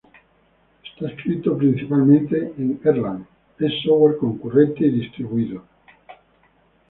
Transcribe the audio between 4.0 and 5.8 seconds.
concurrente y distribuido.